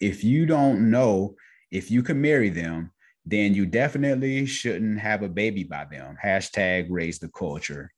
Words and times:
if 0.00 0.22
you 0.22 0.46
don't 0.46 0.90
know 0.90 1.34
if 1.70 1.90
you 1.90 2.02
can 2.02 2.20
marry 2.20 2.48
them, 2.48 2.92
then 3.26 3.54
you 3.54 3.66
definitely 3.66 4.46
shouldn't 4.46 5.00
have 5.00 5.22
a 5.22 5.28
baby 5.28 5.64
by 5.64 5.84
them. 5.84 6.16
Hashtag 6.22 6.86
raise 6.88 7.18
the 7.18 7.28
culture. 7.28 7.92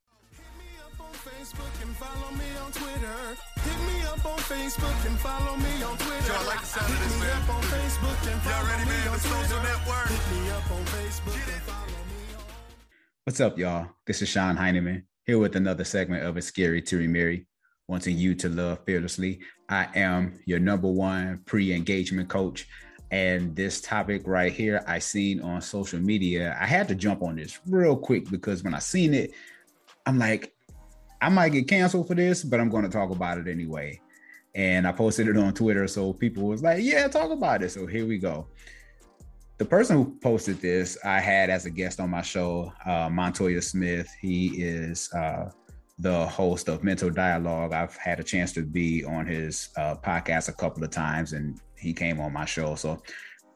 Facebook 4.51 5.07
and 5.07 5.17
follow 5.19 5.57
me 5.57 5.83
on 5.85 5.97
Twitter. 5.97 6.33
Y'all 6.33 6.47
like 6.47 6.61
the 6.61 6.67
sound 6.67 6.93
of 6.93 6.99
this, 6.99 7.21
man? 7.21 7.47
Y'all 8.51 8.67
ready, 8.67 8.85
man? 8.85 9.19
Social 9.19 9.63
network. 9.63 10.09
Hit 10.09 10.43
me 10.43 10.51
up 10.51 10.71
on 10.71 10.85
Facebook 10.87 11.55
and 11.55 11.63
follow. 11.63 11.91
What's 13.25 13.41
up, 13.41 13.59
y'all? 13.59 13.91
This 14.07 14.23
is 14.23 14.29
Sean 14.29 14.57
Heineman 14.57 15.07
here 15.25 15.39
with 15.39 15.55
another 15.55 15.85
segment 15.85 16.25
of 16.25 16.37
It's 16.37 16.49
Scary 16.49 16.83
to 16.83 16.97
Remarry, 16.97 17.47
wanting 17.91 18.17
you 18.17 18.35
to 18.37 18.49
love 18.49 18.79
fearlessly. 18.87 19.41
I 19.69 19.89
am 19.95 20.41
your 20.47 20.61
number 20.61 20.89
one 20.89 21.43
pre-engagement 21.45 22.29
coach. 22.29 22.69
And 23.11 23.57
this 23.57 23.81
topic 23.81 24.23
right 24.25 24.53
here, 24.53 24.85
I 24.87 25.01
seen 25.01 25.41
on 25.41 25.61
social 25.61 25.99
media. 25.99 26.57
I 26.61 26.67
had 26.67 26.87
to 26.89 26.95
jump 26.95 27.23
on 27.23 27.35
this 27.35 27.59
real 27.67 27.97
quick 27.97 28.31
because 28.31 28.63
when 28.63 28.75
I 28.75 28.79
seen 28.79 29.13
it, 29.13 29.33
I'm 30.07 30.19
like, 30.19 30.55
I 31.21 31.29
might 31.29 31.51
get 31.51 31.69
canceled 31.69 32.07
for 32.07 32.15
this, 32.15 32.45
but 32.45 32.61
I'm 32.61 32.71
going 32.71 32.85
to 32.85 32.89
talk 32.89 33.11
about 33.11 33.39
it 33.39 33.49
anyway 33.49 34.01
and 34.55 34.87
I 34.87 34.93
posted 34.93 35.29
it 35.29 35.37
on 35.37 35.55
Twitter. 35.55 35.87
So 35.87 36.13
people 36.13 36.45
was 36.45 36.63
like, 36.63 36.83
yeah, 36.83 37.07
talk 37.09 37.31
about 37.31 37.63
it. 37.63 37.71
So 37.71 37.87
here 37.87 38.07
we 38.07 38.19
go. 38.19 38.47
The 39.59 39.65
person 39.65 39.97
who 39.97 40.17
posted 40.21 40.61
this, 40.61 40.97
I 41.05 41.21
had 41.21 41.51
as 41.51 41.67
a 41.67 41.71
guest 41.71 42.01
on 42.01 42.11
my 42.11 42.23
show, 42.23 42.73
uh, 42.87 43.11
Montoya 43.11 43.61
Smith. 43.61 44.09
He 44.21 44.63
is 44.63 45.13
uh, 45.13 45.51
the 46.01 46.27
host 46.27 46.69
of 46.69 46.83
Mental 46.83 47.11
Dialogue. 47.11 47.73
I've 47.73 47.97
had 47.97 48.21
a 48.21 48.25
chance 48.25 48.53
to 48.55 48.63
be 48.63 49.05
on 49.05 49.27
his 49.27 49.69
uh, 49.77 49.97
podcast 49.97 50.49
a 50.49 50.53
couple 50.53 50.83
of 50.83 50.91
times, 50.91 51.35
and 51.35 51.61
he 51.77 51.93
came 51.93 52.21
on 52.21 52.33
my 52.33 52.47
show. 52.47 52.75
So 52.75 53.03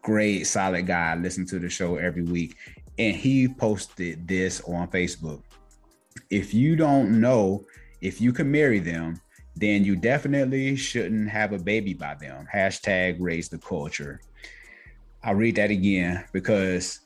great, 0.02 0.44
solid 0.44 0.86
guy. 0.86 1.12
I 1.12 1.14
listen 1.16 1.46
to 1.46 1.58
the 1.58 1.68
show 1.68 1.96
every 1.96 2.22
week. 2.22 2.56
And 2.98 3.16
he 3.16 3.48
posted 3.48 4.28
this 4.28 4.60
on 4.62 4.88
Facebook. 4.88 5.42
If 6.30 6.54
you 6.54 6.76
don't 6.76 7.20
know 7.20 7.64
if 8.00 8.20
you 8.20 8.32
can 8.32 8.50
marry 8.50 8.78
them, 8.78 9.20
then 9.56 9.84
you 9.84 9.96
definitely 9.96 10.76
shouldn't 10.76 11.30
have 11.30 11.52
a 11.52 11.58
baby 11.58 11.94
by 11.94 12.14
them. 12.14 12.46
Hashtag 12.52 13.16
raise 13.18 13.48
the 13.48 13.58
culture. 13.58 14.20
I'll 15.22 15.34
read 15.34 15.56
that 15.56 15.70
again 15.70 16.24
because 16.32 17.00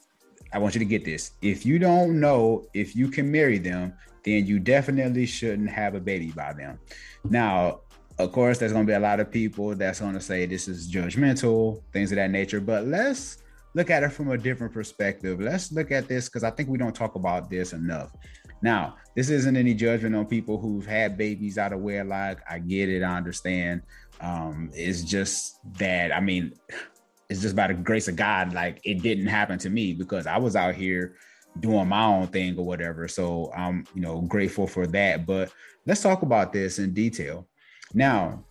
I 0.53 0.59
want 0.59 0.75
you 0.75 0.79
to 0.79 0.85
get 0.85 1.05
this. 1.05 1.33
If 1.43 1.67
you 1.67 1.79
don't 1.79 2.21
know 2.21 2.67
if 2.75 2.97
you 2.97 3.09
can 3.09 3.31
marry 3.31 3.59
them, 3.59 3.93
then 4.25 4.47
you 4.47 4.59
definitely 4.59 5.27
shouldn't 5.27 5.71
have 5.71 5.95
a 5.95 6.01
baby 6.01 6.33
by 6.35 6.53
them. 6.53 6.79
Now, 7.25 7.81
of 8.19 8.33
course, 8.33 8.59
there's 8.59 8.73
going 8.73 8.87
to 8.87 8.91
be 8.91 8.97
a 8.97 9.01
lot 9.01 9.21
of 9.21 9.31
people 9.31 9.75
that's 9.75 10.01
going 10.01 10.15
to 10.15 10.21
say 10.21 10.45
this 10.47 10.67
is 10.67 10.91
judgmental, 10.91 11.83
things 11.93 12.11
of 12.11 12.17
that 12.17 12.31
nature, 12.31 12.61
but 12.61 12.87
let's 12.87 13.39
look 13.75 13.91
at 13.91 14.03
it 14.03 14.11
from 14.11 14.31
a 14.31 14.39
different 14.39 14.73
perspective. 14.73 15.41
Let's 15.41 15.71
look 15.71 15.93
at 15.93 16.09
this 16.09 16.29
because 16.29 16.43
I 16.43 16.51
think 16.51 16.69
we 16.69 16.79
don't 16.79 16.95
talk 16.95 17.15
about 17.15 17.49
this 17.49 17.73
enough. 17.73 18.11
Now, 18.61 18.97
this 19.15 19.31
isn't 19.31 19.57
any 19.57 19.73
judgment 19.73 20.17
on 20.17 20.27
people 20.27 20.59
who've 20.59 20.87
had 20.87 21.17
babies 21.17 21.59
out 21.59 21.73
of 21.73 21.81
wedlock. 21.81 22.43
I 22.51 22.59
get 22.59 22.89
it. 22.89 23.05
I 23.05 23.17
understand. 23.17 23.83
Um, 24.21 24.71
it's 24.75 25.03
just 25.03 25.61
that, 25.79 26.13
I 26.13 26.21
mean, 26.21 26.55
it's 27.29 27.43
just 27.43 27.57
by 27.57 27.67
the 27.67 27.75
grace 27.75 28.09
of 28.09 28.17
God, 28.17 28.55
like 28.55 28.81
it 28.85 29.03
didn't 29.03 29.27
happen 29.27 29.59
to 29.59 29.71
me 29.71 29.93
because 29.93 30.27
I 30.27 30.39
was 30.39 30.57
out 30.57 30.75
here 30.75 31.17
doing 31.61 31.89
my 31.89 32.05
own 32.05 32.29
thing 32.29 32.59
or 32.59 32.65
whatever. 32.65 33.09
So 33.09 33.53
I'm, 33.55 33.87
you 33.95 34.01
know, 34.01 34.21
grateful 34.23 34.67
for 34.67 34.87
that. 34.89 35.27
But 35.27 35.53
let's 35.87 36.03
talk 36.03 36.23
about 36.23 36.53
this 36.53 36.79
in 36.79 36.95
detail. 36.95 37.47
Now, 37.93 38.45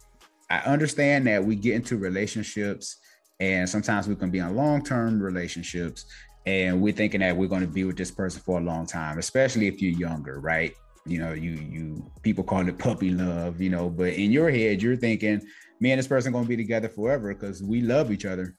I 0.50 0.60
understand 0.60 1.28
that 1.28 1.44
we 1.44 1.56
get 1.56 1.76
into 1.76 1.98
relationships 1.98 2.98
and 3.40 3.70
sometimes 3.70 4.08
we 4.08 4.16
can 4.16 4.32
be 4.32 4.40
in 4.40 4.56
long-term 4.56 5.22
relationships 5.22 6.06
and 6.46 6.82
we're 6.82 6.94
thinking 6.94 7.20
that 7.20 7.36
we're 7.36 7.50
going 7.50 7.62
to 7.62 7.68
be 7.68 7.84
with 7.84 7.98
this 7.98 8.12
person 8.12 8.42
for 8.42 8.60
a 8.60 8.64
long 8.64 8.86
time 8.86 9.20
especially 9.20 9.68
if 9.68 9.82
you're 9.82 10.00
younger 10.00 10.40
right 10.40 10.74
you 11.06 11.20
know 11.20 11.34
you 11.34 11.52
you 11.52 12.12
people 12.24 12.44
call 12.44 12.68
it 12.68 12.80
puppy 12.80 13.12
love 13.12 13.62
you 13.62 13.70
know 13.70 13.90
but 13.90 14.14
in 14.14 14.32
your 14.32 14.50
head 14.50 14.82
you're 14.82 14.96
thinking 14.96 15.42
me 15.80 15.92
and 15.92 16.00
this 16.00 16.08
person 16.08 16.32
going 16.32 16.46
to 16.46 16.50
be 16.50 16.58
together 16.58 16.90
forever 16.90 17.34
because 17.34 17.62
we 17.62 17.82
love 17.82 18.12
each 18.12 18.26
other 18.26 18.56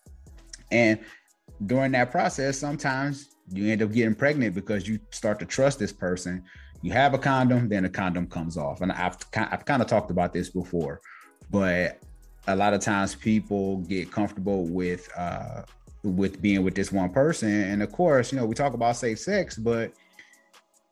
and 0.71 0.99
during 1.67 1.93
that 1.93 2.11
process 2.11 2.59
sometimes 2.59 3.31
you 3.51 3.71
end 3.71 3.83
up 3.83 3.93
getting 3.93 4.15
pregnant 4.15 4.55
because 4.55 4.87
you 4.87 4.99
start 5.11 5.39
to 5.39 5.45
trust 5.45 5.79
this 5.79 5.93
person 5.93 6.43
you 6.83 6.93
have 6.93 7.15
a 7.15 7.19
condom 7.19 7.69
then 7.69 7.83
the 7.83 7.89
condom 7.89 8.27
comes 8.27 8.56
off 8.56 8.81
and 8.81 8.93
i've, 8.93 9.17
I've 9.34 9.65
kind 9.65 9.83
of 9.83 9.89
talked 9.89 10.11
about 10.11 10.33
this 10.33 10.51
before 10.51 11.01
but 11.51 11.99
a 12.47 12.56
lot 12.56 12.75
of 12.75 12.81
times 12.81 13.15
people 13.15 13.79
get 13.79 14.11
comfortable 14.11 14.65
with 14.65 15.09
uh, 15.17 15.62
with 16.03 16.41
being 16.41 16.65
with 16.65 16.75
this 16.75 16.93
one 16.93 17.11
person. 17.11 17.50
And 17.50 17.83
of 17.83 17.93
course, 17.93 18.33
you 18.33 18.39
know, 18.39 18.47
we 18.47 18.55
talk 18.55 18.75
about 18.75 18.97
safe 18.97 19.19
sex, 19.19 19.56
but 19.56 19.93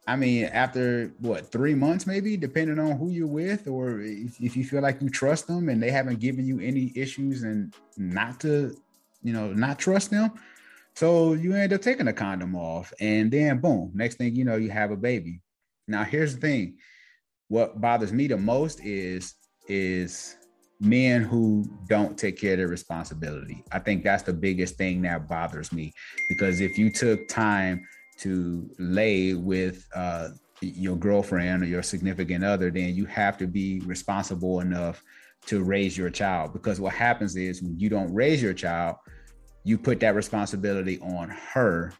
I 0.07 0.15
mean, 0.15 0.45
after 0.45 1.13
what 1.19 1.51
three 1.51 1.75
months, 1.75 2.07
maybe 2.07 2.37
depending 2.37 2.79
on 2.79 2.97
who 2.97 3.11
you're 3.11 3.27
with, 3.27 3.67
or 3.67 4.01
if, 4.01 4.41
if, 4.41 4.57
you 4.57 4.65
feel 4.65 4.83
like 4.83 5.03
you 5.03 5.09
trust 5.09 5.49
them 5.49 5.69
and 5.69 5.83
they 5.83 5.91
haven't 5.91 6.21
given 6.21 6.47
you 6.47 6.61
any 6.61 6.93
issues, 6.95 7.43
and 7.43 7.75
not 7.97 8.39
to, 8.41 8.77
you 9.27 9.33
know, 9.33 9.53
not 9.53 9.79
trust 9.79 10.11
them, 10.11 10.33
so 10.95 11.35
you 11.35 11.55
end 11.55 11.73
up 11.73 11.83
taking 11.83 12.09
a 12.09 12.13
condom 12.13 12.55
off, 12.55 12.93
and 13.01 13.31
then 13.31 13.61
boom, 13.61 13.91
next 13.95 14.17
thing 14.17 14.35
you 14.35 14.45
know, 14.45 14.57
you 14.57 14.71
have 14.71 14.91
a 14.91 14.97
baby. 14.97 15.41
Now, 15.89 16.05
here's 16.05 16.35
the 16.35 16.41
thing: 16.41 16.79
what 17.49 17.81
bothers 17.81 18.13
me 18.13 18.27
the 18.27 18.37
most 18.37 18.81
is 18.85 19.35
is 19.69 20.37
men 20.81 21.23
who 21.23 21.65
don't 21.89 22.19
take 22.19 22.39
care 22.39 22.53
of 22.53 22.59
their 22.59 22.69
responsibility. 22.69 23.65
I 23.73 23.79
think 23.79 24.05
that's 24.05 24.23
the 24.23 24.33
biggest 24.33 24.77
thing 24.77 25.03
that 25.03 25.29
bothers 25.29 25.73
me 25.73 25.93
because 26.29 26.61
if 26.61 26.77
you 26.77 26.91
took 26.91 27.29
time 27.29 27.87
to 28.19 28.69
lay 28.79 29.35
with 29.35 29.87
uh, 29.95 30.29
your 30.61 30.97
girlfriend 30.97 31.63
or 31.63 31.67
your 31.67 31.83
significant 31.83 32.45
other, 32.45 32.71
then 32.71 32.95
you 32.95 33.07
have 33.07 33.39
to 33.39 33.47
be 33.47 33.81
responsible 33.81 34.61
enough 34.61 35.03
to 35.47 35.63
raise 35.63 35.97
your 35.97 36.11
child. 36.11 36.53
Because 36.53 36.81
what 36.81 36.93
happens 36.93 37.37
is 37.37 37.63
when 37.63 37.79
you 37.79 37.89
don't 37.89 38.13
raise 38.13 38.43
your 38.43 38.55
child, 38.55 38.97
you 39.67 39.77
put 39.77 39.99
that 39.99 40.15
responsibility 40.15 41.01
on 41.01 41.29
her 41.29 41.93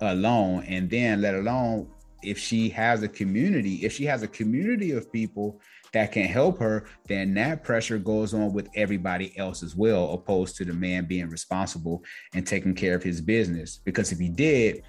alone, 0.00 0.62
and 0.68 0.88
then 0.88 1.20
let 1.20 1.34
alone 1.34 1.90
if 2.22 2.38
she 2.38 2.68
has 2.68 3.02
a 3.02 3.08
community, 3.08 3.84
if 3.84 3.92
she 3.92 4.04
has 4.04 4.22
a 4.22 4.28
community 4.28 4.92
of 4.92 5.12
people 5.12 5.60
that 5.92 6.12
can 6.12 6.26
help 6.26 6.56
her, 6.60 6.84
then 7.08 7.34
that 7.34 7.64
pressure 7.64 7.98
goes 7.98 8.32
on 8.32 8.52
with 8.52 8.68
everybody 8.76 9.36
else 9.36 9.64
as 9.64 9.74
well, 9.74 10.12
opposed 10.12 10.54
to 10.54 10.64
the 10.64 10.72
man 10.72 11.04
being 11.04 11.28
responsible 11.28 12.04
and 12.32 12.46
taking 12.46 12.76
care 12.76 12.94
of 12.94 13.02
his 13.02 13.20
business. 13.20 13.80
Because 13.84 14.12
if 14.12 14.20
he 14.20 14.28
did, 14.28 14.84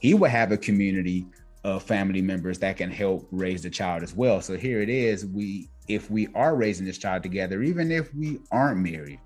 he 0.00 0.14
would 0.14 0.30
have 0.30 0.52
a 0.52 0.56
community 0.56 1.26
of 1.64 1.82
family 1.82 2.22
members 2.22 2.58
that 2.60 2.78
can 2.78 2.90
help 2.90 3.28
raise 3.30 3.60
the 3.60 3.68
child 3.68 4.02
as 4.02 4.14
well. 4.14 4.40
So 4.40 4.56
here 4.56 4.80
it 4.80 4.88
is. 4.88 5.26
We 5.26 5.68
if 5.86 6.10
we 6.10 6.28
are 6.34 6.56
raising 6.56 6.86
this 6.86 6.96
child 6.96 7.22
together, 7.22 7.62
even 7.62 7.90
if 7.90 8.14
we 8.14 8.38
aren't 8.50 8.80
married, 8.80 9.20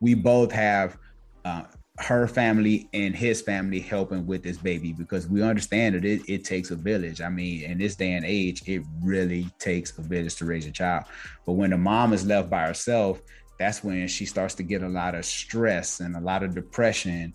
we 0.00 0.14
both 0.14 0.52
have 0.52 0.96
uh, 1.44 1.62
her 1.98 2.26
family 2.26 2.88
and 2.94 3.14
his 3.14 3.42
family 3.42 3.78
helping 3.78 4.26
with 4.26 4.42
this 4.42 4.56
baby 4.56 4.92
because 4.92 5.28
we 5.28 5.42
understand 5.42 5.94
that 5.94 6.04
it, 6.04 6.22
it 6.26 6.44
takes 6.44 6.70
a 6.70 6.76
village. 6.76 7.20
I 7.20 7.28
mean, 7.28 7.62
in 7.62 7.78
this 7.78 7.94
day 7.94 8.12
and 8.12 8.24
age, 8.24 8.62
it 8.66 8.82
really 9.02 9.48
takes 9.58 9.96
a 9.98 10.02
village 10.02 10.36
to 10.36 10.46
raise 10.46 10.66
a 10.66 10.70
child. 10.70 11.04
But 11.44 11.52
when 11.52 11.70
the 11.70 11.78
mom 11.78 12.12
is 12.12 12.24
left 12.24 12.48
by 12.48 12.66
herself, 12.66 13.20
that's 13.58 13.84
when 13.84 14.08
she 14.08 14.24
starts 14.24 14.54
to 14.54 14.62
get 14.62 14.82
a 14.82 14.88
lot 14.88 15.14
of 15.14 15.26
stress 15.26 16.00
and 16.00 16.16
a 16.16 16.20
lot 16.20 16.42
of 16.42 16.54
depression 16.54 17.34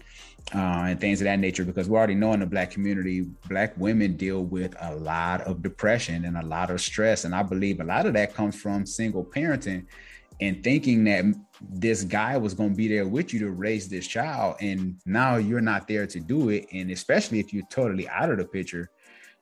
uh, 0.53 0.85
and 0.87 0.99
things 0.99 1.21
of 1.21 1.25
that 1.25 1.39
nature 1.39 1.63
because 1.63 1.87
we 1.87 1.95
already 1.95 2.15
know 2.15 2.33
in 2.33 2.39
the 2.39 2.45
black 2.45 2.71
community 2.71 3.27
black 3.47 3.75
women 3.77 4.15
deal 4.15 4.43
with 4.43 4.75
a 4.81 4.95
lot 4.95 5.41
of 5.41 5.61
depression 5.61 6.25
and 6.25 6.37
a 6.37 6.45
lot 6.45 6.69
of 6.69 6.79
stress 6.79 7.25
and 7.25 7.33
i 7.33 7.41
believe 7.41 7.79
a 7.79 7.83
lot 7.83 8.05
of 8.05 8.13
that 8.13 8.33
comes 8.35 8.55
from 8.55 8.85
single 8.85 9.23
parenting 9.23 9.85
and 10.41 10.63
thinking 10.63 11.03
that 11.05 11.25
this 11.61 12.03
guy 12.03 12.37
was 12.37 12.53
going 12.53 12.71
to 12.71 12.75
be 12.75 12.87
there 12.87 13.07
with 13.07 13.33
you 13.33 13.39
to 13.39 13.51
raise 13.51 13.87
this 13.87 14.07
child 14.07 14.55
and 14.59 14.97
now 15.05 15.37
you're 15.37 15.61
not 15.61 15.87
there 15.87 16.05
to 16.05 16.19
do 16.19 16.49
it 16.49 16.65
and 16.73 16.91
especially 16.91 17.39
if 17.39 17.53
you're 17.53 17.65
totally 17.69 18.07
out 18.09 18.29
of 18.29 18.37
the 18.37 18.45
picture 18.45 18.89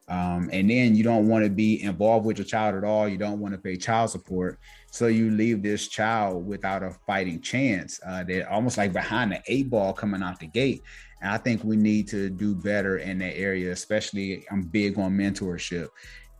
um, 0.09 0.49
and 0.51 0.69
then 0.69 0.95
you 0.95 1.03
don't 1.03 1.29
want 1.29 1.45
to 1.45 1.49
be 1.49 1.81
involved 1.81 2.25
with 2.25 2.37
your 2.37 2.45
child 2.45 2.75
at 2.75 2.83
all 2.83 3.07
you 3.07 3.17
don't 3.17 3.39
want 3.39 3.53
to 3.53 3.59
pay 3.59 3.75
child 3.75 4.09
support 4.09 4.59
so 4.91 5.07
you 5.07 5.31
leave 5.31 5.63
this 5.63 5.87
child 5.87 6.45
without 6.45 6.83
a 6.83 6.91
fighting 7.07 7.41
chance 7.41 7.99
uh, 8.05 8.23
they're 8.23 8.49
almost 8.51 8.77
like 8.77 8.93
behind 8.93 9.31
the 9.31 9.41
eight 9.47 9.69
ball 9.69 9.93
coming 9.93 10.21
out 10.21 10.39
the 10.39 10.47
gate 10.47 10.81
and 11.21 11.31
i 11.31 11.37
think 11.37 11.63
we 11.63 11.75
need 11.75 12.07
to 12.07 12.29
do 12.29 12.53
better 12.53 12.97
in 12.97 13.17
that 13.17 13.35
area 13.37 13.71
especially 13.71 14.45
i'm 14.51 14.61
big 14.61 14.99
on 14.99 15.11
mentorship 15.17 15.87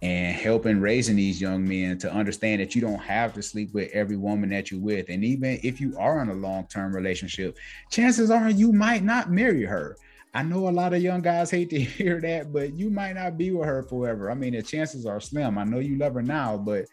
and 0.04 0.36
helping 0.36 0.82
raising 0.82 1.16
these 1.16 1.40
young 1.40 1.66
men 1.66 1.98
to 1.98 2.12
understand 2.12 2.60
that 2.60 2.76
you 2.76 2.82
don't 2.82 3.00
have 3.00 3.34
to 3.34 3.42
sleep 3.42 3.74
with 3.74 3.90
every 3.94 4.18
woman 4.18 4.50
that 4.50 4.70
you're 4.70 4.82
with. 4.82 5.08
And 5.08 5.24
even 5.24 5.62
if 5.64 5.80
you 5.80 5.96
are 5.98 6.22
in 6.22 6.28
a 6.28 6.34
long 6.34 6.68
term 6.68 6.94
relationship, 6.94 7.58
chances 7.90 8.30
are 8.30 8.50
you 8.50 8.74
might 8.74 9.02
not 9.02 9.32
marry 9.32 9.64
her. 9.64 9.96
I 10.34 10.44
know 10.44 10.68
a 10.68 10.72
lot 10.72 10.94
of 10.94 11.02
young 11.02 11.22
guys 11.22 11.50
hate 11.50 11.70
to 11.70 11.80
hear 11.80 12.20
that, 12.20 12.52
but 12.52 12.74
you 12.74 12.90
might 12.90 13.14
not 13.14 13.38
be 13.38 13.52
with 13.52 13.66
her 13.66 13.82
forever. 13.82 14.30
I 14.30 14.34
mean, 14.34 14.56
the 14.56 14.62
chances 14.62 15.06
are 15.06 15.22
slim. 15.22 15.58
I 15.58 15.64
know 15.64 15.80
you 15.80 15.98
love 15.98 16.16
her 16.16 16.22
now, 16.22 16.58
but 16.58 16.86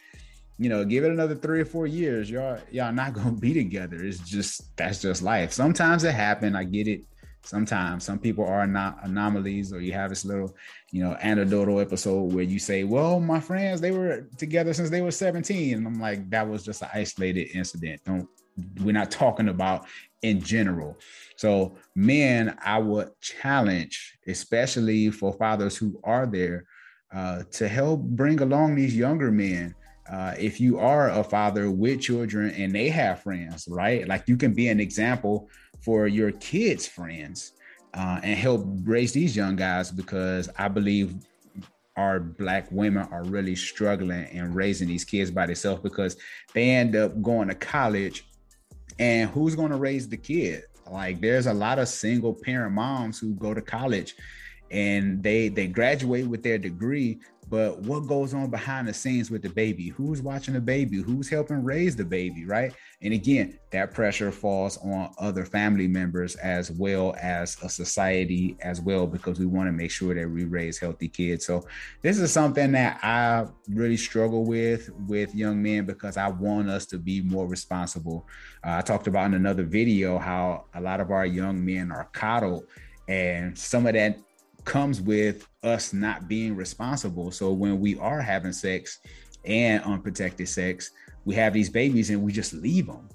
you 0.57 0.69
know, 0.69 0.85
give 0.85 1.03
it 1.03 1.11
another 1.11 1.35
three 1.35 1.63
or 1.63 1.65
four 1.65 1.89
years. 1.89 2.31
Y'all, 2.31 2.61
y'all 2.71 2.93
not 2.93 3.15
gonna 3.15 3.33
be 3.41 3.53
together. 3.53 3.97
It's 3.97 4.21
just 4.21 4.77
that's 4.77 5.03
just 5.03 5.21
life. 5.21 5.53
Sometimes 5.53 6.05
it 6.05 6.13
happen. 6.13 6.55
I 6.55 6.63
get 6.63 6.87
it. 6.87 7.03
Sometimes 7.43 8.05
some 8.05 8.19
people 8.19 8.45
are 8.45 8.67
not 8.67 8.99
anomalies, 9.03 9.73
or 9.73 9.81
you 9.81 9.93
have 9.93 10.11
this 10.11 10.25
little, 10.25 10.55
you 10.93 11.03
know, 11.03 11.17
anecdotal 11.21 11.81
episode 11.81 12.33
where 12.33 12.45
you 12.45 12.59
say, 12.59 12.85
"Well, 12.85 13.19
my 13.21 13.41
friends, 13.41 13.81
they 13.81 13.91
were 13.91 14.29
together 14.37 14.73
since 14.75 14.91
they 14.91 15.01
were 15.01 15.11
17," 15.11 15.79
and 15.79 15.87
I'm 15.87 16.01
like, 16.01 16.29
that 16.31 16.49
was 16.49 16.63
just 16.63 16.83
an 16.83 16.89
isolated 16.93 17.49
incident. 17.55 18.03
Don't 18.05 18.29
we're 18.81 18.93
not 18.93 19.11
talking 19.11 19.49
about 19.49 19.87
in 20.23 20.41
general. 20.41 20.99
So, 21.37 21.77
men, 21.95 22.57
I 22.63 22.79
would 22.79 23.09
challenge, 23.21 24.19
especially 24.27 25.11
for 25.11 25.33
fathers 25.33 25.77
who 25.77 26.01
are 26.05 26.27
there, 26.27 26.67
uh, 27.13 27.43
to 27.53 27.69
help 27.69 28.03
bring 28.03 28.41
along 28.41 28.75
these 28.75 28.97
younger 28.97 29.33
men 29.33 29.75
uh, 30.11 30.35
if 30.39 30.61
you 30.61 30.79
are 30.79 31.11
a 31.11 31.23
father 31.23 31.71
with 31.71 32.01
children 32.01 32.51
and 32.51 32.75
they 32.75 32.89
have 32.89 33.23
friends, 33.23 33.69
right? 33.69 34.07
Like 34.09 34.25
you 34.27 34.37
can 34.37 34.53
be 34.53 34.69
an 34.69 34.81
example 34.81 35.49
for 35.81 36.09
your 36.09 36.33
kids' 36.33 36.87
friends 36.87 37.53
uh, 37.95 38.21
and 38.23 38.39
help 38.39 38.65
raise 38.83 39.13
these 39.13 39.37
young 39.37 39.57
guys 39.57 39.91
because 39.91 40.49
I 40.59 40.69
believe 40.69 41.15
our 41.97 42.19
black 42.19 42.67
women 42.71 43.07
are 43.11 43.25
really 43.25 43.55
struggling 43.55 44.27
in 44.29 44.53
raising 44.53 44.89
these 44.89 45.05
kids 45.05 45.31
by 45.31 45.47
themselves 45.47 45.83
because 45.83 46.17
they 46.55 46.71
end 46.71 46.97
up 46.97 47.21
going 47.23 47.49
to 47.49 47.55
college 47.55 48.27
and 48.99 49.31
who's 49.31 49.55
going 49.55 49.71
to 49.71 49.77
raise 49.77 50.09
the 50.09 50.17
kid? 50.17 50.65
Like 50.91 51.21
there's 51.21 51.47
a 51.47 51.55
lot 51.55 51.79
of 51.79 51.89
single 51.89 52.35
parent 52.35 52.73
moms 52.73 53.19
who 53.19 53.35
go 53.35 53.55
to 53.55 53.63
college 53.63 54.15
and 54.71 55.23
they 55.23 55.49
they 55.49 55.67
graduate 55.67 56.27
with 56.27 56.43
their 56.43 56.59
degree 56.59 57.19
but 57.51 57.81
what 57.81 58.07
goes 58.07 58.33
on 58.33 58.49
behind 58.49 58.87
the 58.87 58.95
scenes 58.95 59.29
with 59.29 59.43
the 59.43 59.49
baby? 59.49 59.89
Who's 59.89 60.23
watching 60.23 60.55
the 60.55 60.61
baby? 60.61 60.99
Who's 61.03 61.29
helping 61.29 61.65
raise 61.65 61.97
the 61.97 62.05
baby 62.05 62.45
right? 62.45 62.73
And 63.03 63.13
again 63.13 63.59
that 63.73 63.93
pressure 63.93 64.31
falls 64.31 64.79
on 64.79 65.13
other 65.19 65.45
family 65.45 65.89
members 65.89 66.37
as 66.37 66.71
well 66.71 67.17
as 67.21 67.61
a 67.63 67.69
society 67.69 68.57
as 68.61 68.81
well 68.81 69.07
because 69.07 69.41
we 69.41 69.47
want 69.47 69.67
to 69.67 69.73
make 69.73 69.91
sure 69.91 70.15
that 70.15 70.31
we 70.31 70.45
raise 70.45 70.79
healthy 70.79 71.09
kids. 71.09 71.45
So 71.45 71.67
this 72.03 72.19
is 72.19 72.33
something 72.33 72.73
that 72.73 73.01
i 73.03 73.47
really 73.69 73.97
struggle 73.97 74.45
with 74.45 74.91
with 75.09 75.35
young 75.35 75.63
men 75.63 75.87
because 75.87 76.17
i 76.17 76.29
want 76.29 76.69
us 76.69 76.87
to 76.87 76.99
be 76.99 77.21
more 77.21 77.49
responsible. 77.49 78.29
Uh, 78.65 78.77
i 78.77 78.81
talked 78.81 79.09
about 79.09 79.27
in 79.27 79.35
another 79.35 79.65
video 79.65 80.19
how 80.19 80.67
a 80.75 80.81
lot 80.81 81.01
of 81.01 81.11
our 81.11 81.27
young 81.27 81.65
men 81.65 81.91
are 81.91 82.09
coddled 82.13 82.65
and 83.09 83.59
some 83.59 83.87
of 83.87 83.95
that 83.95 84.17
comes 84.65 85.01
with 85.01 85.47
us 85.63 85.93
not 85.93 86.29
being 86.29 86.57
responsible. 86.57 87.31
So 87.31 87.53
when 87.53 87.81
we 87.81 87.99
are 87.99 88.21
having 88.21 88.53
sex 88.53 89.01
and 89.45 89.83
unprotected 89.85 90.49
sex, 90.49 90.91
we 91.25 91.35
have 91.35 91.53
these 91.53 91.71
babies 91.71 92.11
and 92.11 92.23
we 92.23 92.33
just 92.33 92.53
leave 92.53 92.87
them. 92.87 93.09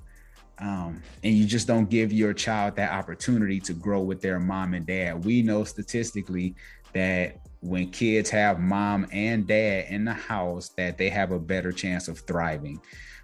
Um, 0.60 1.02
and 1.24 1.34
you 1.34 1.46
just 1.46 1.68
don't 1.68 1.90
give 1.90 2.14
your 2.14 2.34
child 2.34 2.76
that 2.78 2.92
opportunity 2.92 3.60
to 3.62 3.74
grow 3.74 4.02
with 4.02 4.22
their 4.22 4.40
mom 4.40 4.74
and 4.74 4.86
dad. 4.86 5.26
We 5.26 5.42
know 5.42 5.64
statistically 5.64 6.56
that 6.94 7.42
when 7.60 7.90
kids 7.90 8.30
have 8.30 8.60
mom 8.60 9.06
and 9.12 9.46
dad 9.46 9.88
in 9.90 10.06
the 10.06 10.14
house, 10.14 10.70
that 10.78 10.98
they 10.98 11.10
have 11.10 11.32
a 11.32 11.40
better 11.40 11.72
chance 11.72 12.08
of 12.08 12.20
thriving. 12.20 12.80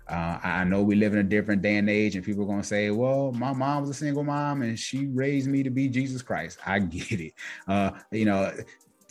Uh, 0.08 0.40
I 0.44 0.64
know 0.64 0.82
we 0.82 0.96
live 0.96 1.14
in 1.14 1.20
a 1.20 1.24
different 1.24 1.62
day 1.62 1.78
and 1.78 1.90
age, 1.90 2.16
and 2.16 2.26
people 2.26 2.44
are 2.44 2.48
going 2.48 2.62
to 2.62 2.68
say, 2.68 2.92
well, 2.92 3.32
my 3.32 3.54
mom 3.54 3.82
was 3.82 3.90
a 3.90 3.94
single 3.94 4.24
mom 4.24 4.62
and 4.62 4.78
she 4.78 5.08
raised 5.08 5.48
me 5.50 5.64
to 5.64 5.70
be 5.70 5.88
Jesus 5.88 6.22
Christ. 6.22 6.60
I 6.66 6.80
get 6.80 7.20
it. 7.20 7.34
Uh, 7.68 7.92
you 8.12 8.26
know, 8.26 8.52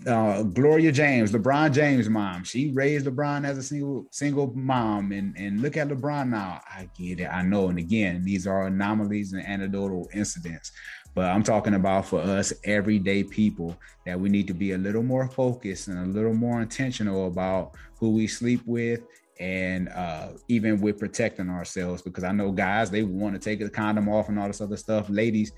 uh, 0.07 0.43
Gloria 0.43 0.93
James, 0.93 1.33
LeBron 1.33 1.73
James' 1.73 2.09
mom, 2.09 2.45
she 2.45 2.71
raised 2.71 3.07
LeBron 3.07 3.47
as 3.47 3.59
a 3.59 3.63
single 3.63 4.07
single 4.11 4.53
mom, 4.55 5.13
and 5.13 5.37
and 5.37 5.61
look 5.61 5.77
at 5.77 5.89
LeBron 5.89 6.29
now. 6.29 6.61
I 6.67 6.89
get 6.97 7.21
it, 7.21 7.27
I 7.27 7.43
know. 7.43 7.69
And 7.69 7.79
again, 7.79 8.25
these 8.25 8.47
are 8.47 8.67
anomalies 8.67 9.33
and 9.33 9.45
anecdotal 9.45 10.09
incidents, 10.15 10.73
but 11.15 11.27
I'm 11.27 11.43
talking 11.43 11.75
about 11.75 12.07
for 12.07 12.21
us 12.21 12.53
everyday 12.65 13.25
people 13.25 13.77
that 14.07 14.19
we 14.19 14.29
need 14.29 14.47
to 14.47 14.55
be 14.55 14.73
a 14.73 14.79
little 14.79 15.03
more 15.03 15.29
focused 15.29 15.89
and 15.89 15.99
a 15.99 16.11
little 16.11 16.35
more 16.35 16.63
intentional 16.63 17.27
about 17.27 17.75
who 17.99 18.11
we 18.11 18.27
sleep 18.27 18.63
with 18.65 19.01
and 19.41 19.89
uh, 19.89 20.29
even 20.49 20.81
with 20.81 20.99
protecting 20.99 21.49
ourselves 21.49 22.03
because 22.03 22.25
I 22.25 22.31
know 22.31 22.53
guys 22.53 22.91
they 22.91 23.03
want 23.03 23.35
to 23.35 23.41
take 23.41 23.59
the 23.59 23.71
condom 23.71 24.09
off 24.09 24.29
and 24.29 24.39
all 24.39 24.47
this 24.47 24.61
other 24.61 24.77
stuff. 24.77 25.09
Ladies, 25.09 25.53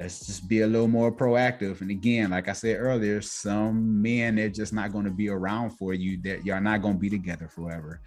let's 0.00 0.26
just 0.26 0.48
be 0.48 0.62
a 0.62 0.66
little 0.66 0.88
more 0.88 1.12
proactive. 1.12 1.82
And 1.82 1.90
again, 1.90 2.30
like 2.30 2.48
I 2.48 2.52
said 2.52 2.80
earlier, 2.80 3.20
some 3.20 4.00
men 4.00 4.36
they're 4.36 4.48
just 4.48 4.72
not 4.72 4.90
going 4.90 5.04
to 5.04 5.10
be 5.10 5.28
around 5.28 5.70
for 5.70 5.92
you. 5.92 6.20
That 6.22 6.46
you're 6.46 6.60
not 6.60 6.80
going 6.80 6.94
to 6.94 7.00
be 7.00 7.10
together 7.10 7.46
forever. 7.46 8.00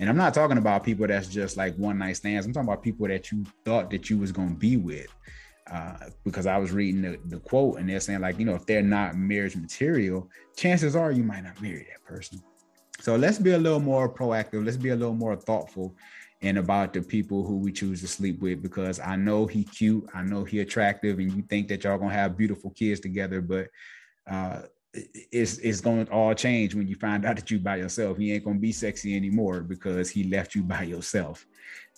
And 0.00 0.10
I'm 0.10 0.18
not 0.18 0.34
talking 0.34 0.58
about 0.58 0.84
people 0.84 1.06
that's 1.06 1.28
just 1.28 1.56
like 1.56 1.74
one 1.76 1.98
night 1.98 2.16
stands. 2.16 2.46
I'm 2.46 2.52
talking 2.52 2.68
about 2.68 2.82
people 2.82 3.08
that 3.08 3.32
you 3.32 3.44
thought 3.64 3.90
that 3.90 4.10
you 4.10 4.18
was 4.18 4.32
going 4.32 4.50
to 4.50 4.54
be 4.54 4.76
with. 4.76 5.08
Uh, 5.70 5.96
because 6.24 6.44
I 6.44 6.58
was 6.58 6.72
reading 6.72 7.00
the, 7.00 7.18
the 7.24 7.38
quote 7.38 7.78
and 7.78 7.88
they're 7.88 8.00
saying 8.00 8.20
like, 8.20 8.38
you 8.38 8.44
know, 8.44 8.54
if 8.54 8.66
they're 8.66 8.82
not 8.82 9.16
marriage 9.16 9.56
material, 9.56 10.28
chances 10.56 10.94
are 10.94 11.10
you 11.10 11.22
might 11.22 11.42
not 11.42 11.62
marry 11.62 11.86
that 11.90 12.04
person. 12.04 12.42
So 13.04 13.16
let's 13.16 13.38
be 13.38 13.50
a 13.50 13.58
little 13.58 13.80
more 13.80 14.08
proactive. 14.08 14.64
Let's 14.64 14.78
be 14.78 14.88
a 14.88 14.96
little 14.96 15.14
more 15.14 15.36
thoughtful 15.36 15.94
and 16.40 16.56
about 16.56 16.94
the 16.94 17.02
people 17.02 17.44
who 17.44 17.58
we 17.58 17.70
choose 17.70 18.00
to 18.00 18.08
sleep 18.08 18.40
with 18.40 18.62
because 18.62 18.98
I 18.98 19.14
know 19.14 19.44
he 19.44 19.64
cute, 19.64 20.08
I 20.14 20.22
know 20.22 20.42
he 20.42 20.60
attractive, 20.60 21.18
and 21.18 21.30
you 21.30 21.42
think 21.42 21.68
that 21.68 21.84
y'all 21.84 21.98
gonna 21.98 22.14
have 22.14 22.38
beautiful 22.38 22.70
kids 22.70 23.00
together, 23.00 23.42
but 23.42 23.68
uh, 24.26 24.62
it's 25.30 25.58
it's 25.58 25.82
gonna 25.82 26.06
all 26.10 26.32
change 26.32 26.74
when 26.74 26.88
you 26.88 26.94
find 26.94 27.26
out 27.26 27.36
that 27.36 27.50
you 27.50 27.58
by 27.58 27.76
yourself. 27.76 28.16
He 28.16 28.32
ain't 28.32 28.46
gonna 28.46 28.58
be 28.58 28.72
sexy 28.72 29.14
anymore 29.14 29.60
because 29.60 30.08
he 30.08 30.24
left 30.24 30.54
you 30.54 30.62
by 30.62 30.84
yourself. 30.84 31.44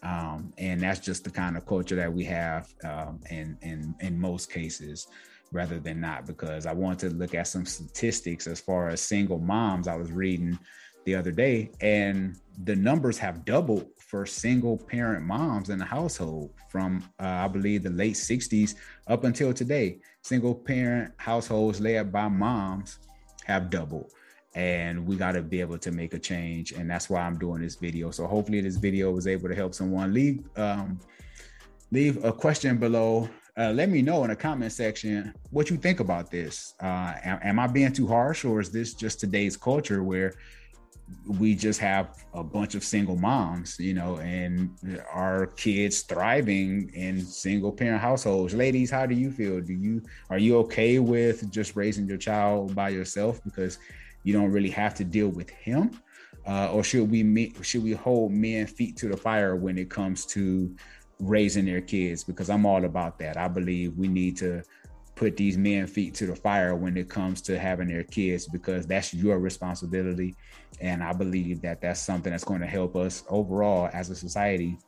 Um, 0.02 0.52
and 0.58 0.80
that's 0.80 0.98
just 0.98 1.22
the 1.22 1.30
kind 1.30 1.56
of 1.56 1.66
culture 1.66 1.94
that 1.94 2.12
we 2.12 2.24
have 2.24 2.66
um, 2.82 3.20
in 3.30 3.56
in 3.62 3.94
in 4.00 4.18
most 4.18 4.50
cases 4.50 5.06
rather 5.52 5.78
than 5.78 6.00
not 6.00 6.26
because 6.26 6.66
I 6.66 6.72
want 6.72 6.98
to 6.98 7.10
look 7.10 7.32
at 7.36 7.46
some 7.46 7.64
statistics 7.64 8.48
as 8.48 8.58
far 8.58 8.88
as 8.88 9.00
single 9.00 9.38
moms 9.38 9.86
I 9.86 9.94
was 9.94 10.10
reading 10.10 10.58
the 11.06 11.14
other 11.14 11.30
day, 11.30 11.70
and 11.80 12.36
the 12.64 12.76
numbers 12.76 13.16
have 13.16 13.44
doubled 13.44 13.86
for 13.96 14.26
single 14.26 14.76
parent 14.76 15.24
moms 15.24 15.70
in 15.70 15.78
the 15.78 15.84
household 15.84 16.50
from 16.68 17.02
uh, 17.20 17.26
I 17.26 17.48
believe 17.48 17.82
the 17.82 17.90
late 17.90 18.14
60s 18.14 18.74
up 19.06 19.24
until 19.24 19.52
today. 19.52 19.98
Single 20.22 20.54
parent 20.54 21.12
households 21.16 21.80
led 21.80 22.12
by 22.12 22.28
moms 22.28 22.98
have 23.44 23.70
doubled 23.70 24.12
and 24.54 25.06
we 25.06 25.16
got 25.16 25.32
to 25.32 25.42
be 25.42 25.60
able 25.60 25.76
to 25.78 25.90
make 25.90 26.14
a 26.14 26.18
change 26.18 26.72
and 26.72 26.88
that's 26.90 27.10
why 27.10 27.20
i'm 27.20 27.38
doing 27.38 27.60
this 27.60 27.76
video. 27.76 28.10
So 28.10 28.26
hopefully 28.26 28.60
this 28.60 28.76
video 28.76 29.10
was 29.10 29.26
able 29.26 29.48
to 29.48 29.54
help 29.54 29.74
someone. 29.74 30.14
Leave 30.14 30.44
um, 30.56 31.00
leave 31.90 32.24
a 32.24 32.32
question 32.32 32.78
below. 32.78 33.28
Uh, 33.58 33.72
let 33.72 33.88
me 33.88 34.02
know 34.02 34.22
in 34.22 34.30
the 34.30 34.36
comment 34.36 34.70
section 34.72 35.34
what 35.50 35.70
you 35.70 35.76
think 35.76 36.00
about 36.00 36.30
this. 36.30 36.74
Uh, 36.80 37.14
am, 37.24 37.38
am 37.42 37.58
i 37.58 37.66
being 37.66 37.92
too 37.92 38.06
harsh 38.06 38.44
or 38.44 38.60
is 38.60 38.70
this 38.70 38.94
just 38.94 39.18
today's 39.18 39.56
culture 39.56 40.02
where 40.04 40.32
we 41.38 41.54
just 41.54 41.80
have 41.80 42.24
a 42.34 42.42
bunch 42.42 42.74
of 42.74 42.82
single 42.82 43.16
moms, 43.16 43.78
you 43.78 43.94
know, 43.94 44.18
and 44.18 44.70
our 45.12 45.46
kids 45.48 46.02
thriving 46.02 46.90
in 46.94 47.20
single 47.20 47.72
parent 47.72 48.00
households. 48.00 48.54
Ladies, 48.54 48.90
how 48.90 49.06
do 49.06 49.14
you 49.14 49.30
feel? 49.30 49.60
Do 49.60 49.72
you 49.72 50.02
are 50.30 50.38
you 50.38 50.58
okay 50.58 50.98
with 50.98 51.50
just 51.50 51.76
raising 51.76 52.06
your 52.08 52.18
child 52.18 52.74
by 52.74 52.88
yourself 52.88 53.42
because 53.44 53.78
you 54.24 54.32
don't 54.32 54.50
really 54.50 54.70
have 54.70 54.94
to 54.96 55.04
deal 55.04 55.28
with 55.28 55.50
him? 55.50 56.00
Uh, 56.46 56.70
or 56.72 56.84
should 56.84 57.10
we 57.10 57.22
meet, 57.22 57.56
should 57.64 57.82
we 57.82 57.92
hold 57.92 58.32
men 58.32 58.66
feet 58.66 58.96
to 58.96 59.08
the 59.08 59.16
fire 59.16 59.56
when 59.56 59.76
it 59.78 59.90
comes 59.90 60.24
to 60.26 60.74
raising 61.18 61.64
their 61.64 61.80
kids? 61.80 62.22
Because 62.22 62.50
I'm 62.50 62.64
all 62.64 62.84
about 62.84 63.18
that. 63.18 63.36
I 63.36 63.48
believe 63.48 63.96
we 63.96 64.06
need 64.06 64.36
to 64.38 64.62
put 65.16 65.36
these 65.36 65.56
men 65.56 65.86
feet 65.86 66.14
to 66.14 66.26
the 66.26 66.36
fire 66.36 66.76
when 66.76 66.96
it 66.96 67.08
comes 67.08 67.40
to 67.40 67.58
having 67.58 67.88
their 67.88 68.04
kids 68.04 68.46
because 68.46 68.86
that's 68.86 69.12
your 69.12 69.40
responsibility. 69.40 70.36
And 70.80 71.02
i 71.02 71.12
believe 71.12 71.62
that 71.62 71.80
that's 71.80 72.00
something 72.00 72.30
that's 72.30 72.44
going 72.44 72.60
to 72.60 72.66
help 72.66 72.94
us 72.94 73.24
overall 73.28 73.88
as 73.92 74.10
a 74.10 74.14
society 74.14 74.78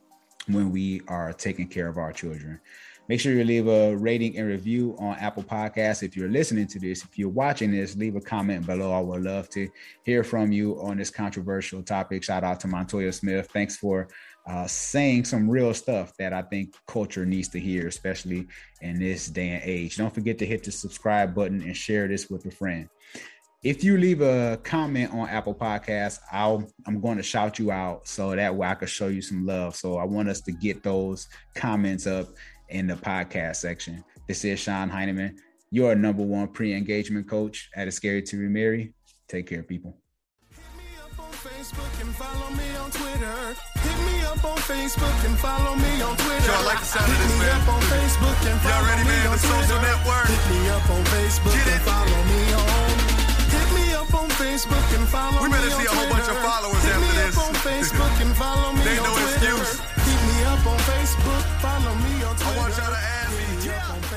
when 0.47 0.71
we 0.71 1.01
are 1.07 1.33
taking 1.33 1.67
care 1.67 1.87
of 1.87 1.97
our 1.97 2.13
children. 2.13 2.59
Make 3.07 3.19
sure 3.19 3.33
you 3.33 3.43
leave 3.43 3.67
a 3.67 3.95
rating 3.95 4.37
and 4.37 4.47
review 4.47 4.95
on 4.99 5.15
apple 5.15 5.41
podcasts. 5.41 6.03
If 6.03 6.15
you're 6.15 6.29
listening 6.29 6.67
to 6.67 6.79
this 6.79 7.03
if 7.03 7.17
you're 7.17 7.29
watching 7.29 7.71
this 7.71 7.95
leave 7.95 8.15
a 8.15 8.21
comment 8.21 8.67
below. 8.67 8.91
I 8.91 8.99
would 8.99 9.23
love 9.23 9.49
to 9.49 9.67
hear 10.03 10.23
from 10.23 10.51
you 10.51 10.79
on 10.79 10.97
this 10.97 11.09
controversial 11.09 11.81
topic. 11.81 12.23
Shout 12.23 12.43
out 12.43 12.59
to 12.59 12.67
montoya 12.67 13.11
smith. 13.11 13.49
Thanks 13.51 13.77
for 13.77 14.07
uh, 14.49 14.65
saying 14.65 15.23
some 15.23 15.47
real 15.47 15.73
stuff 15.75 16.11
that 16.17 16.33
I 16.33 16.41
think 16.41 16.73
culture 16.87 17.23
needs 17.23 17.49
to 17.49 17.59
hear, 17.59 17.87
especially 17.87 18.47
in 18.81 18.99
this 18.99 19.27
day 19.27 19.49
and 19.49 19.61
age. 19.63 19.97
Don't 19.97 20.13
forget 20.13 20.39
to 20.39 20.45
hit 20.45 20.63
the 20.63 20.71
subscribe 20.71 21.35
button 21.35 21.61
and 21.61 21.77
share 21.77 22.07
this 22.07 22.29
with 22.31 22.45
a 22.47 22.51
friend. 22.51 22.89
If 23.61 23.83
you 23.83 23.97
leave 23.97 24.21
a 24.21 24.59
comment 24.63 25.13
on 25.13 25.29
Apple 25.29 25.53
Podcasts, 25.53 26.19
I'll 26.31 26.67
I'm 26.87 26.99
going 26.99 27.17
to 27.17 27.23
shout 27.23 27.59
you 27.59 27.71
out 27.71 28.07
so 28.07 28.35
that 28.35 28.55
way 28.55 28.67
I 28.67 28.73
can 28.73 28.87
show 28.87 29.09
you 29.09 29.21
some 29.21 29.45
love. 29.45 29.75
So 29.75 29.97
I 29.97 30.05
want 30.05 30.29
us 30.29 30.41
to 30.41 30.51
get 30.51 30.81
those 30.81 31.27
comments 31.55 32.07
up 32.07 32.29
in 32.69 32.87
the 32.87 32.95
podcast 32.95 33.57
section. 33.57 34.03
This 34.27 34.43
is 34.45 34.59
Sean 34.59 34.89
Heineman, 34.89 35.37
your 35.69 35.93
number 35.93 36.23
one 36.23 36.47
pre-engagement 36.47 37.29
coach 37.29 37.69
at 37.75 37.87
A 37.87 37.91
Scary 37.91 38.23
to 38.23 38.37
Remarry. 38.37 38.93
Take 39.27 39.47
care, 39.47 39.61
people. 39.61 39.95
Facebook 41.69 42.01
and 42.01 42.15
follow 42.17 42.49
me 42.57 42.65
on 42.81 42.89
Twitter. 42.89 43.37
Hit 43.85 43.99
me 44.01 44.25
up 44.25 44.41
on 44.41 44.57
Facebook 44.65 45.17
and 45.21 45.37
follow 45.37 45.75
me 45.77 46.01
on 46.01 46.17
Twitter. 46.17 46.49
Y'all 46.49 46.65
like 46.65 46.81
the 46.81 46.89
sound 46.89 47.05
Hit 47.05 47.13
of 47.13 47.29
this, 47.29 47.37
man? 47.37 47.45
Hit 47.45 47.45
me 47.45 47.61
up 47.61 47.69
on 47.69 47.81
Facebook 47.93 48.39
and 48.49 48.57
follow 48.57 48.73
Y'all 48.73 48.89
ready, 48.89 49.05
me 49.05 49.13
man? 49.13 49.27
on 49.29 49.33
the 49.37 49.41
Twitter. 49.45 49.69
social 49.69 49.81
network. 49.85 50.27
Hit 50.33 50.45
me 50.49 50.61
up 50.73 50.89
on 50.89 51.03
Facebook 51.13 51.61
and 51.69 51.81
follow 51.85 52.21
me 52.25 52.41
on. 52.57 52.89
Hit 53.53 53.69
me 53.77 53.85
up 53.93 54.09
on 54.17 54.29
Facebook 54.41 54.87
and 54.97 55.05
follow 55.13 55.37
me 55.37 55.45
on 55.45 55.45
Twitter. 55.45 55.45
We 55.45 55.53
better 55.53 55.73
see 55.77 55.85
a 55.85 55.93
whole 55.93 56.09
bunch 56.09 56.29
of 56.33 56.37
followers 56.41 56.81
Hit 56.81 56.97
after 56.97 57.13
this. 57.21 57.37
Hit 57.37 57.37
me 57.37 57.37
up 57.37 57.45
on 57.45 57.53
Facebook 57.61 58.15
and 58.17 58.33
follow 58.33 58.69
me 58.73 58.89
on 58.89 59.05
no 59.05 59.13
Twitter. 59.13 59.29
Excuse. 59.29 59.73
Hit 60.09 60.21
me 60.25 60.37
up 60.49 60.63
on 60.65 60.79
Facebook, 60.89 61.43
follow 61.61 61.93
me 62.01 62.13
on 62.25 62.33
Twitter. 62.33 62.49
I 62.49 62.65
want 62.65 62.73
y'all 62.81 62.93
to 62.97 63.01
add 63.13 63.29
me. 63.37 64.08